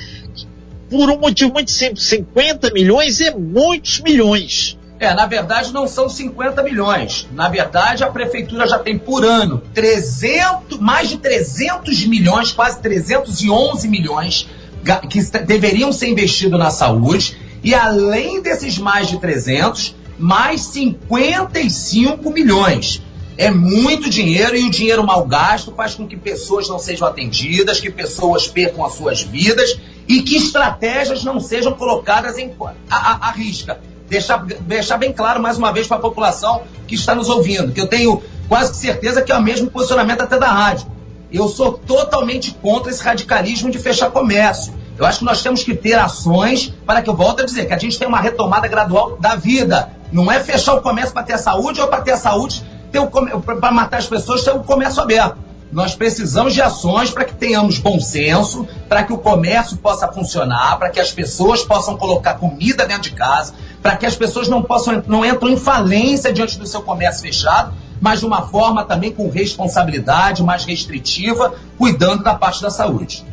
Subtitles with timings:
[0.89, 4.77] por um motivo muito simples, 50 milhões é muitos milhões.
[5.01, 7.27] É, na verdade não são 50 milhões.
[7.31, 13.87] Na verdade, a prefeitura já tem por ano 300, mais de 300 milhões, quase 311
[13.87, 14.47] milhões
[15.09, 17.35] que deveriam ser investidos na saúde.
[17.63, 23.01] E além desses mais de 300, mais 55 milhões.
[23.39, 27.79] É muito dinheiro e o dinheiro mal gasto faz com que pessoas não sejam atendidas,
[27.79, 32.53] que pessoas percam as suas vidas e que estratégias não sejam colocadas em,
[32.87, 33.79] a, a, a risca
[34.11, 37.79] deixar, deixar bem claro mais uma vez para a população que está nos ouvindo, que
[37.79, 40.85] eu tenho quase certeza que é o mesmo posicionamento até da rádio.
[41.31, 44.73] Eu sou totalmente contra esse radicalismo de fechar comércio.
[44.97, 47.73] Eu acho que nós temos que ter ações para que eu volte a dizer que
[47.73, 49.89] a gente tem uma retomada gradual da vida.
[50.11, 52.61] Não é fechar o comércio para ter saúde ou para ter a saúde,
[53.45, 55.37] para matar as pessoas, ter o comércio aberto.
[55.71, 60.77] Nós precisamos de ações para que tenhamos bom senso, para que o comércio possa funcionar,
[60.77, 64.61] para que as pessoas possam colocar comida dentro de casa, para que as pessoas não
[64.61, 69.11] possam não entram em falência diante do seu comércio fechado, mas de uma forma também
[69.11, 73.23] com responsabilidade, mais restritiva, cuidando da parte da saúde.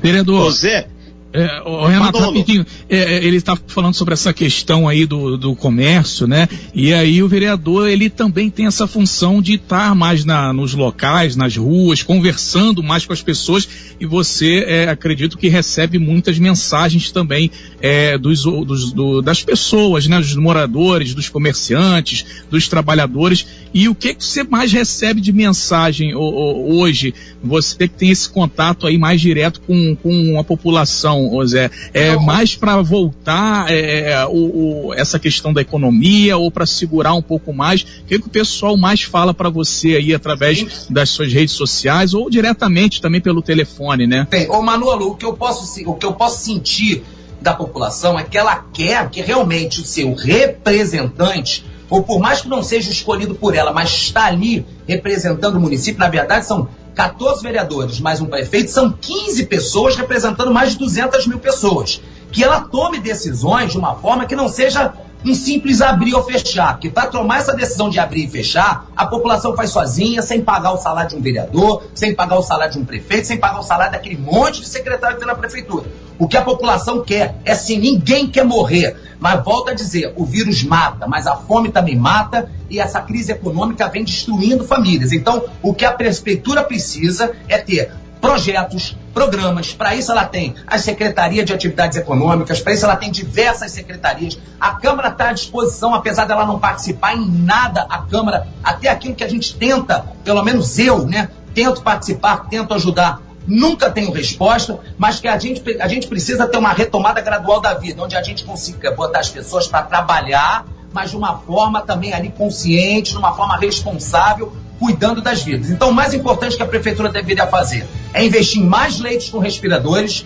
[0.00, 0.88] Vereador, José,
[1.36, 5.56] é, o Renato, rapidinho, é, é, ele está falando sobre essa questão aí do, do
[5.56, 6.48] comércio, né?
[6.72, 11.34] E aí o vereador, ele também tem essa função de estar mais na, nos locais,
[11.34, 13.68] nas ruas, conversando mais com as pessoas
[14.00, 17.50] e você, é, acredito que recebe muitas mensagens também
[17.80, 20.20] é, dos, dos do, das pessoas, né?
[20.20, 23.44] Dos moradores, dos comerciantes, dos trabalhadores.
[23.74, 27.12] E o que, que você mais recebe de mensagem hoje?
[27.42, 31.70] Você que tem esse contato aí mais direto com, com a população ô Zé?
[31.92, 37.14] É mais para voltar é, é, o, o, essa questão da economia ou para segurar
[37.14, 37.82] um pouco mais?
[37.82, 40.68] O que, que o pessoal mais fala para você aí através Sim.
[40.90, 44.26] das suas redes sociais ou diretamente também pelo telefone, né?
[44.30, 47.04] Bem, ô Manolo, o que eu posso, o que eu posso sentir
[47.40, 52.48] da população é que ela quer que realmente o seu representante ou por mais que
[52.48, 57.42] não seja escolhido por ela, mas está ali representando o município, na verdade são 14
[57.42, 62.00] vereadores mais um prefeito, são 15 pessoas representando mais de 200 mil pessoas.
[62.30, 64.92] Que ela tome decisões de uma forma que não seja
[65.24, 66.74] um simples abrir ou fechar.
[66.74, 70.72] Porque para tomar essa decisão de abrir e fechar, a população faz sozinha, sem pagar
[70.72, 73.62] o salário de um vereador, sem pagar o salário de um prefeito, sem pagar o
[73.62, 75.86] salário daquele monte de secretário que tem na prefeitura.
[76.18, 78.96] O que a população quer é assim, ninguém quer morrer.
[79.24, 83.32] Mas volta a dizer, o vírus mata, mas a fome também mata e essa crise
[83.32, 85.12] econômica vem destruindo famílias.
[85.12, 87.90] Então, o que a prefeitura precisa é ter
[88.20, 89.72] projetos, programas.
[89.72, 94.38] Para isso ela tem a Secretaria de Atividades Econômicas, para isso ela tem diversas secretarias.
[94.60, 99.14] A Câmara está à disposição, apesar dela não participar em nada, a Câmara, até aquilo
[99.14, 103.22] que a gente tenta, pelo menos eu, né, tento participar, tento ajudar.
[103.46, 107.74] Nunca tenho resposta, mas que a gente, a gente precisa ter uma retomada gradual da
[107.74, 112.12] vida, onde a gente consiga botar as pessoas para trabalhar, mas de uma forma também
[112.14, 115.70] ali consciente, de uma forma responsável, cuidando das vidas.
[115.70, 119.38] Então, o mais importante que a prefeitura deveria fazer é investir em mais leitos com
[119.38, 120.24] respiradores,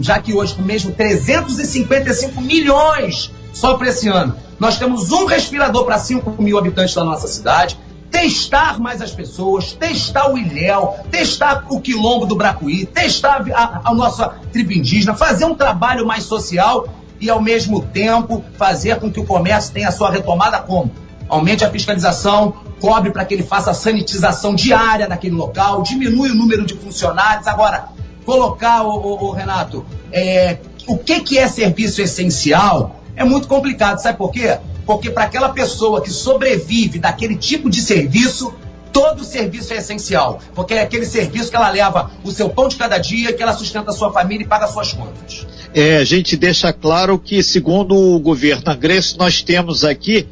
[0.00, 5.84] já que hoje, com mesmo 355 milhões só para esse ano, nós temos um respirador
[5.84, 7.78] para 5 mil habitantes da nossa cidade.
[8.10, 13.94] Testar mais as pessoas, testar o Ilhéu, testar o quilombo do Bracuí, testar a, a
[13.94, 16.88] nossa tribo indígena, fazer um trabalho mais social
[17.20, 20.90] e, ao mesmo tempo, fazer com que o comércio tenha a sua retomada como?
[21.28, 26.34] Aumente a fiscalização, cobre para que ele faça a sanitização diária naquele local, diminui o
[26.34, 27.46] número de funcionários.
[27.46, 27.90] Agora,
[28.24, 33.98] colocar, o, Renato, é, o que, que é serviço essencial é muito complicado.
[33.98, 34.58] Sabe por quê?
[34.90, 38.52] Porque para aquela pessoa que sobrevive daquele tipo de serviço,
[38.92, 40.40] todo serviço é essencial.
[40.52, 43.52] Porque é aquele serviço que ela leva o seu pão de cada dia, que ela
[43.52, 45.46] sustenta a sua família e paga suas contas.
[45.72, 50.26] É, a gente deixa claro que, segundo o governo angrense, nós temos aqui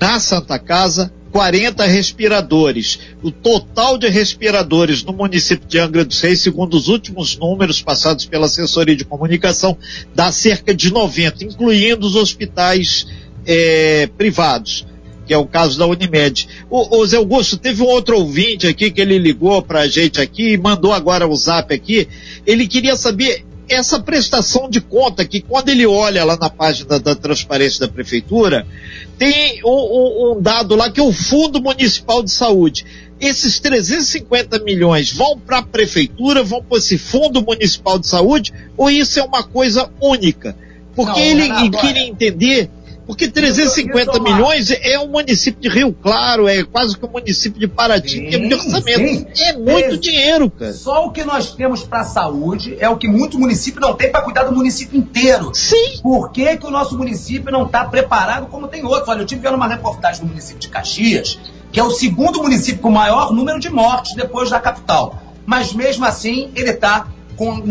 [0.00, 3.00] na Santa Casa 40 respiradores.
[3.22, 8.24] O total de respiradores no município de Angra dos Reis, segundo os últimos números passados
[8.24, 9.76] pela assessoria de comunicação,
[10.14, 13.06] dá cerca de 90, incluindo os hospitais
[13.46, 14.86] é, privados,
[15.26, 16.48] que é o caso da Unimed.
[16.68, 20.20] O, o Zé Augusto, teve um outro ouvinte aqui que ele ligou para a gente
[20.20, 22.08] aqui e mandou agora o zap aqui.
[22.46, 27.14] Ele queria saber essa prestação de conta que quando ele olha lá na página da
[27.14, 28.66] transparência da prefeitura,
[29.16, 32.84] tem um, um, um dado lá que é o Fundo Municipal de Saúde.
[33.20, 38.90] Esses 350 milhões vão para a prefeitura, vão para esse Fundo Municipal de Saúde, ou
[38.90, 40.56] isso é uma coisa única?
[40.96, 42.70] Porque Não, ele, ele queria entender
[43.10, 47.66] porque 350 milhões é um município de Rio Claro, é quase que um município de
[47.66, 49.34] Paraty sim, de orçamento.
[49.34, 49.44] Sim.
[49.46, 50.72] É muito é, dinheiro, cara.
[50.72, 54.22] Só o que nós temos para saúde é o que muito município não tem para
[54.22, 55.50] cuidar do município inteiro.
[55.52, 55.98] Sim.
[56.00, 59.08] Por que, que o nosso município não está preparado como tem outros?
[59.08, 61.40] Olha, eu tive vendo uma reportagem do município de Caxias,
[61.72, 65.20] que é o segundo município com maior número de mortes depois da capital.
[65.44, 67.08] Mas mesmo assim, ele está
[67.40, 67.62] com,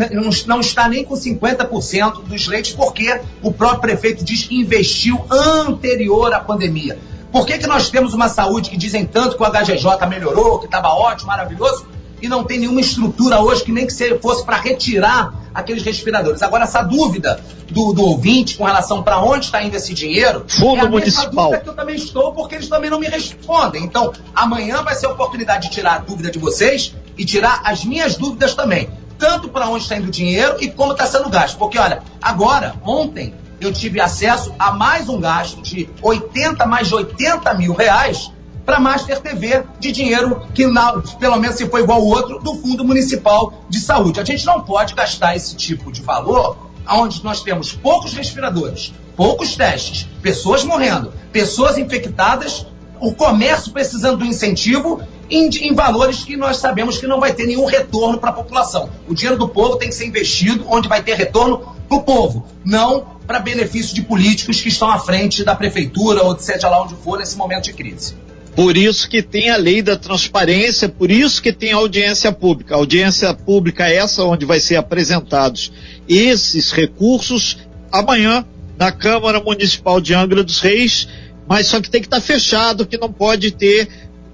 [0.46, 6.34] não está nem com 50% dos leitos, porque o próprio prefeito diz que investiu anterior
[6.34, 6.98] à pandemia.
[7.30, 10.64] Por que, que nós temos uma saúde que dizem tanto que o HGJ melhorou, que
[10.64, 11.86] estava ótimo, maravilhoso,
[12.20, 16.42] e não tem nenhuma estrutura hoje que nem que fosse para retirar aqueles respiradores.
[16.42, 17.40] Agora, essa dúvida
[17.70, 21.50] do, do ouvinte com relação para onde está indo esse dinheiro, Fundo é a municipal.
[21.60, 23.84] que eu também estou, porque eles também não me respondem.
[23.84, 27.84] Então, amanhã vai ser a oportunidade de tirar a dúvida de vocês e tirar as
[27.84, 28.88] minhas dúvidas também
[29.20, 31.58] tanto para onde está indo o dinheiro e como está sendo gasto.
[31.58, 36.94] Porque, olha, agora, ontem, eu tive acesso a mais um gasto de 80, mais de
[36.94, 38.32] 80 mil reais
[38.64, 42.54] para Master TV de dinheiro que, na, pelo menos se for igual ao outro, do
[42.54, 44.20] Fundo Municipal de Saúde.
[44.20, 49.54] A gente não pode gastar esse tipo de valor onde nós temos poucos respiradores, poucos
[49.54, 52.66] testes, pessoas morrendo, pessoas infectadas,
[53.00, 55.00] o comércio precisando do incentivo
[55.30, 58.90] em, em, valores que nós sabemos que não vai ter nenhum retorno para a população.
[59.08, 61.58] O dinheiro do povo tem que ser investido onde vai ter retorno
[61.88, 66.34] para o povo, não para benefício de políticos que estão à frente da prefeitura ou
[66.34, 68.14] de seja lá onde for nesse momento de crise.
[68.54, 72.74] Por isso que tem a lei da transparência, por isso que tem a audiência pública.
[72.74, 75.72] A audiência pública é essa onde vai ser apresentados
[76.08, 77.58] esses recursos
[77.92, 78.44] amanhã
[78.76, 81.06] na Câmara Municipal de Angra dos Reis,
[81.48, 83.88] mas só que tem que estar fechado, que não pode ter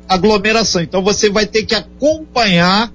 [0.08, 0.82] aglomeração.
[0.82, 2.92] Então você vai ter que acompanhar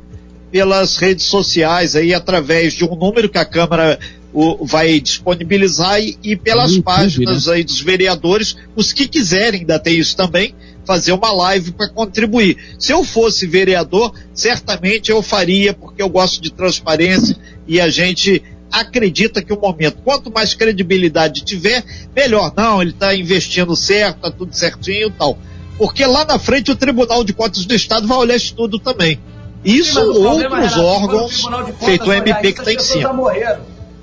[0.51, 3.97] pelas redes sociais aí através de um número que a Câmara
[4.33, 7.53] o, vai disponibilizar e, e pelas YouTube, páginas né?
[7.53, 10.53] aí dos vereadores, os que quiserem, ainda tem isso também,
[10.85, 12.57] fazer uma live para contribuir.
[12.79, 17.37] Se eu fosse vereador, certamente eu faria, porque eu gosto de transparência
[17.67, 18.41] e a gente
[18.71, 21.83] acredita que o momento, quanto mais credibilidade tiver,
[22.15, 22.53] melhor.
[22.55, 25.37] Não, ele está investindo certo, está tudo certinho e tal.
[25.77, 29.19] Porque lá na frente o Tribunal de Contas do Estado vai olhar isso tudo também.
[29.63, 31.43] Isso Sim, outros órgãos,
[31.83, 33.11] feito o MP que está em cima.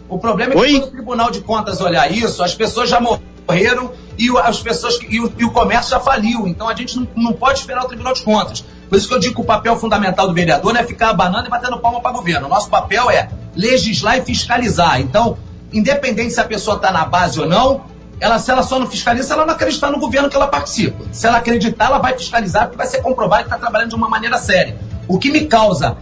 [0.09, 0.73] O problema é que Oi?
[0.73, 5.20] quando o Tribunal de Contas olhar isso, as pessoas já morreram e as pessoas e
[5.20, 6.47] o, e o comércio já faliu.
[6.47, 8.65] Então a gente não, não, pode esperar o Tribunal de Contas.
[8.88, 11.47] Por isso que eu digo que o papel fundamental do vereador não é ficar abanando
[11.47, 12.47] e batendo palma para o governo.
[12.47, 15.00] O nosso papel é legislar e fiscalizar.
[15.00, 15.38] Então,
[15.73, 17.85] independente se a pessoa está na base ou não,
[18.20, 21.05] ela, se ela só não fiscaliza, ela não acreditar no governo que ela participa.
[21.12, 24.09] Se ela acreditar, ela vai fiscalizar, porque vai ser comprovado que está trabalhando de uma
[24.09, 24.79] maneira séria.
[25.06, 25.97] O que me causa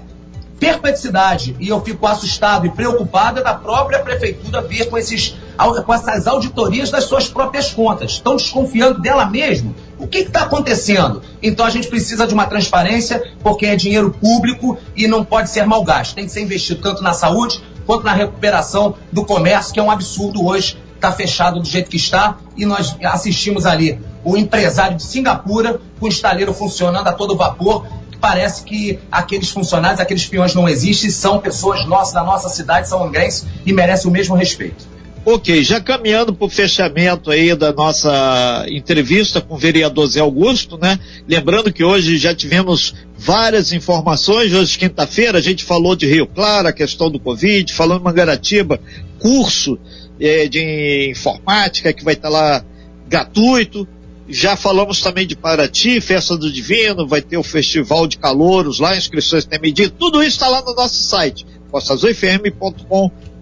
[0.58, 5.36] perplexidade e eu fico assustado e preocupado é da própria prefeitura vir com, esses,
[5.84, 8.12] com essas auditorias das suas próprias contas.
[8.12, 9.74] Estão desconfiando dela mesmo?
[9.98, 11.22] O que está acontecendo?
[11.42, 15.66] Então a gente precisa de uma transparência, porque é dinheiro público e não pode ser
[15.66, 16.14] mal gasto.
[16.14, 19.90] Tem que ser investido tanto na saúde quanto na recuperação do comércio, que é um
[19.90, 25.04] absurdo hoje está fechado do jeito que está e nós assistimos ali o empresário de
[25.04, 27.86] Singapura com o estaleiro funcionando a todo vapor.
[28.20, 33.04] Parece que aqueles funcionários, aqueles peões não existem, são pessoas nossas, da nossa cidade, são
[33.04, 34.95] angrenses e merecem o mesmo respeito.
[35.28, 40.78] Ok, já caminhando para o fechamento aí da nossa entrevista com o vereador Zé Augusto,
[40.78, 41.00] né?
[41.26, 46.68] Lembrando que hoje já tivemos várias informações, hoje quinta-feira a gente falou de Rio Claro,
[46.68, 48.80] a questão do Covid, falando em Mangaratiba,
[49.18, 49.76] curso
[50.20, 52.64] é, de informática que vai estar tá lá
[53.08, 53.84] gratuito.
[54.28, 58.96] Já falamos também de Paraty, Festa do Divino, vai ter o Festival de Calouros lá,
[58.96, 63.35] inscrições tem medida, tudo isso está lá no nosso site, costazoifm.com.br.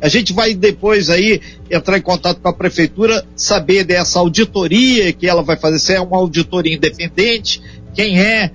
[0.00, 5.26] A gente vai depois aí entrar em contato com a prefeitura, saber dessa auditoria que
[5.26, 7.62] ela vai fazer, se é uma auditoria independente,
[7.94, 8.50] quem é,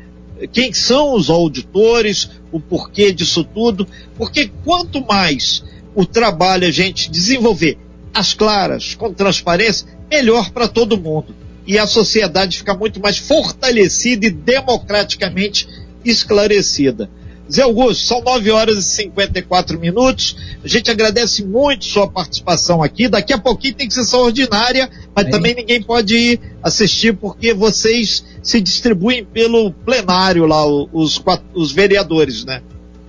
[0.51, 5.63] quem são os auditores, o porquê disso tudo, porque quanto mais
[5.95, 7.77] o trabalho a gente desenvolver
[8.13, 11.35] as claras, com transparência, melhor para todo mundo.
[11.65, 15.67] e a sociedade fica muito mais fortalecida e democraticamente
[16.05, 17.09] esclarecida.
[17.51, 20.35] Zé Augusto, são 9 horas e 54 minutos.
[20.63, 23.07] A gente agradece muito sua participação aqui.
[23.07, 28.59] Daqui a pouquinho tem sessão ordinária, mas também ninguém pode ir assistir porque vocês se
[28.59, 31.21] distribuem pelo plenário lá, os,
[31.53, 32.61] os vereadores, né?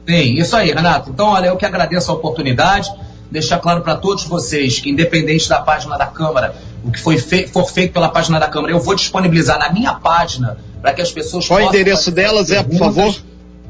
[0.06, 1.10] Sim, isso aí, Renato.
[1.10, 2.90] Então, olha, eu que agradeço a oportunidade
[3.30, 6.54] deixar claro para todos vocês que, independente da página da Câmara,
[6.84, 9.94] o que foi fe for feito pela página da Câmara, eu vou disponibilizar na minha
[9.94, 11.72] página para que as pessoas Qual possam.
[11.72, 13.14] Qual o endereço delas é, por favor?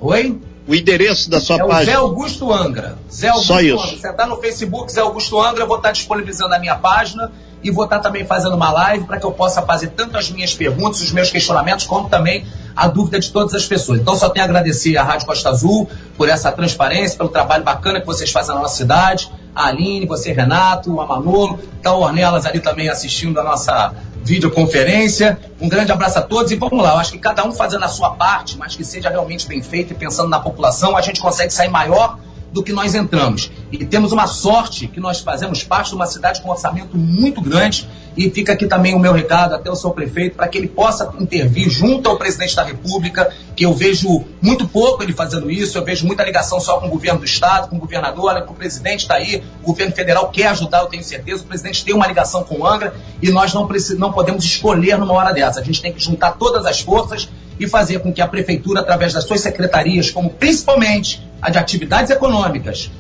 [0.01, 0.39] Oi?
[0.69, 1.81] O endereço da sua é página.
[1.81, 2.99] É Zé Augusto Angra.
[3.11, 3.83] Zé Augusto Só isso.
[3.83, 3.97] Angra.
[3.97, 7.33] Você está no Facebook, Zé Augusto Angra, eu vou estar tá disponibilizando na minha página
[7.63, 10.31] e vou estar tá também fazendo uma live para que eu possa fazer tanto as
[10.31, 12.47] minhas perguntas, os meus questionamentos, como também
[12.77, 13.99] a dúvida de todas as pessoas.
[13.99, 17.99] Então só tenho a agradecer à Rádio Costa Azul por essa transparência, pelo trabalho bacana
[17.99, 22.45] que vocês fazem na nossa cidade, a Aline, você, Renato, a Manolo, tá o Ornelas
[22.45, 23.95] ali também assistindo a nossa
[24.29, 25.39] videoconferência.
[25.61, 26.91] Um grande abraço a todos e vamos lá.
[26.91, 29.93] Eu acho que cada um fazendo a sua parte, mas que seja realmente bem feito
[29.93, 32.19] e pensando na população, a gente consegue sair maior
[32.53, 33.51] do que nós entramos.
[33.73, 37.41] E temos uma sorte que nós fazemos parte de uma cidade com um orçamento muito
[37.41, 37.89] grande.
[38.19, 41.15] E fica aqui também o meu recado até o seu prefeito para que ele possa
[41.21, 45.85] intervir junto ao presidente da República, que eu vejo muito pouco ele fazendo isso, eu
[45.85, 49.03] vejo muita ligação só com o governo do Estado, com o governador, olha o presidente
[49.03, 52.43] está aí, o governo federal quer ajudar, eu tenho certeza, o presidente tem uma ligação
[52.43, 55.61] com o Angra e nós não, não podemos escolher numa hora dessa.
[55.61, 59.13] A gente tem que juntar todas as forças e fazer com que a prefeitura, através
[59.13, 62.91] das suas secretarias, como principalmente a de atividades econômicas,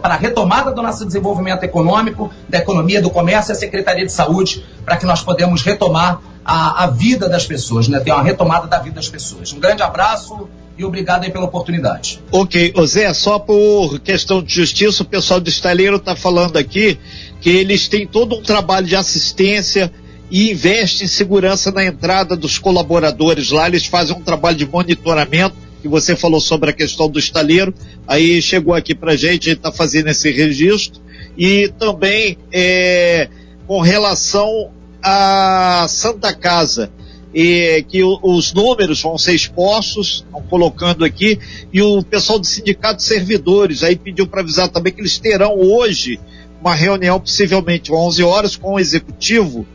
[0.00, 4.64] para a retomada do nosso desenvolvimento econômico, da economia, do comércio a Secretaria de Saúde,
[4.84, 8.00] para que nós podemos retomar a, a vida das pessoas, né?
[8.00, 9.52] ter uma retomada da vida das pessoas.
[9.52, 10.48] Um grande abraço
[10.78, 12.20] e obrigado aí pela oportunidade.
[12.30, 16.98] Ok, o Zé, só por questão de justiça, o pessoal do estaleiro está falando aqui
[17.40, 19.92] que eles têm todo um trabalho de assistência
[20.30, 23.68] e investe em segurança na entrada dos colaboradores lá.
[23.68, 27.72] Eles fazem um trabalho de monitoramento, que você falou sobre a questão do estaleiro,
[28.08, 31.00] aí chegou aqui para gente, está fazendo esse registro.
[31.38, 33.28] E também é,
[33.66, 34.70] com relação
[35.02, 36.90] à Santa Casa,
[37.32, 41.38] e que o, os números vão ser expostos, estão colocando aqui,
[41.72, 45.54] e o pessoal do Sindicato de Servidores aí pediu para avisar também que eles terão
[45.60, 46.18] hoje
[46.60, 49.66] uma reunião, possivelmente às 11 horas, com o executivo,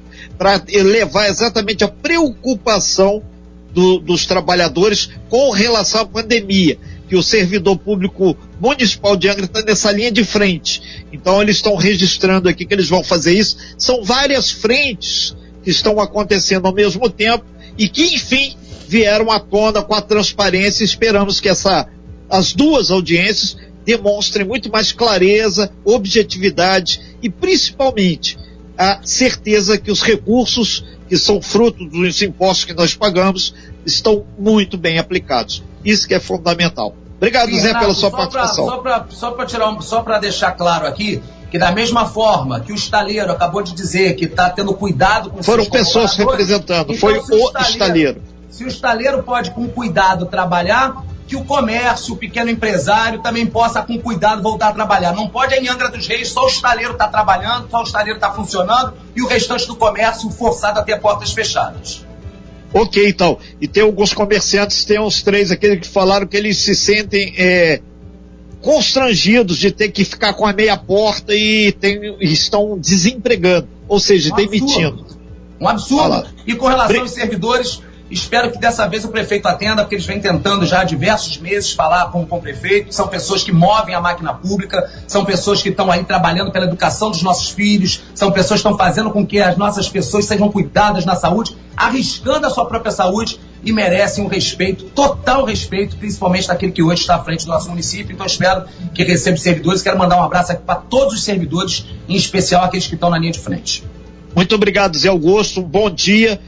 [0.42, 3.22] para levar exatamente a preocupação
[3.72, 9.62] do, dos trabalhadores com relação à pandemia, que o servidor público municipal de Angra está
[9.62, 11.06] nessa linha de frente.
[11.14, 13.56] Então eles estão registrando aqui que eles vão fazer isso.
[13.78, 17.46] São várias frentes que estão acontecendo ao mesmo tempo
[17.78, 18.56] e que, enfim,
[18.88, 20.84] vieram à tona com a transparência.
[20.84, 21.88] Esperamos que essa,
[22.28, 28.40] as duas audiências demonstrem muito mais clareza, objetividade e, principalmente,
[28.82, 33.54] a certeza que os recursos que são fruto dos impostos que nós pagamos
[33.86, 35.64] estão muito bem aplicados.
[35.86, 36.96] Isso que é fundamental.
[37.18, 38.82] Obrigado, Sim, Zé, Renato, pela sua participação.
[38.82, 41.22] Pra, só para tirar um, só para deixar claro aqui
[41.52, 45.44] que da mesma forma que o estaleiro acabou de dizer que está tendo cuidado com
[45.44, 48.22] foram pessoas representando, então, foi o estaleiro, estaleiro.
[48.50, 53.82] Se o estaleiro pode com cuidado trabalhar, que o comércio, o pequeno empresário também possa,
[53.82, 55.14] com cuidado, voltar a trabalhar.
[55.14, 58.18] Não pode em Angra dos Reis só o estaleiro estar tá trabalhando, só o estaleiro
[58.18, 62.06] estar tá funcionando e o restante do comércio forçado a ter portas fechadas.
[62.74, 63.38] Ok, então.
[63.62, 67.80] E tem alguns comerciantes, tem uns três aqueles que falaram que eles se sentem é,
[68.60, 74.34] constrangidos de ter que ficar com a meia porta e tem, estão desempregando, ou seja,
[74.34, 75.00] um demitindo.
[75.00, 75.22] Absurdo.
[75.62, 76.02] Um absurdo.
[76.02, 76.28] Fala.
[76.46, 80.20] E com relação aos servidores, Espero que dessa vez o prefeito atenda, porque eles vêm
[80.20, 82.94] tentando já há diversos meses falar com, com o prefeito.
[82.94, 87.10] São pessoas que movem a máquina pública, são pessoas que estão aí trabalhando pela educação
[87.10, 91.06] dos nossos filhos, são pessoas que estão fazendo com que as nossas pessoas sejam cuidadas
[91.06, 96.74] na saúde, arriscando a sua própria saúde e merecem um respeito, total respeito, principalmente daquele
[96.74, 98.12] que hoje está à frente do nosso município.
[98.14, 99.82] Então espero que receba os servidores.
[99.82, 103.18] Quero mandar um abraço aqui para todos os servidores, em especial aqueles que estão na
[103.18, 103.86] linha de frente.
[104.36, 105.62] Muito obrigado, Zé Augusto.
[105.62, 106.40] Bom dia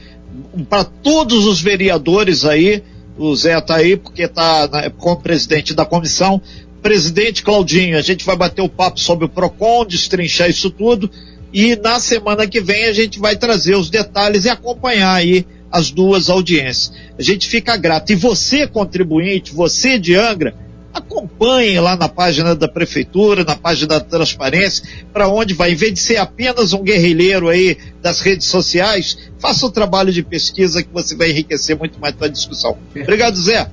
[0.68, 2.82] para todos os vereadores aí,
[3.16, 6.40] o Zé está aí porque está como presidente da comissão.
[6.82, 11.10] Presidente Claudinho, a gente vai bater o papo sobre o PROCON, destrinchar isso tudo
[11.54, 15.88] e na semana que vem a gente vai trazer os detalhes e acompanhar aí as
[15.88, 16.92] duas audiências.
[17.16, 18.10] A gente fica grato.
[18.10, 20.52] E você, contribuinte, você de Angra,
[20.94, 25.72] acompanhem lá na página da prefeitura, na página da transparência, para onde vai.
[25.72, 30.22] Em vez de ser apenas um guerrilheiro aí das redes sociais, faça o trabalho de
[30.22, 32.78] pesquisa que você vai enriquecer muito mais a discussão.
[32.94, 33.68] Obrigado, Zé.